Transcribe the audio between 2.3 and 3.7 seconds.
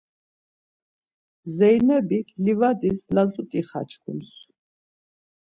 livadis lazut̆i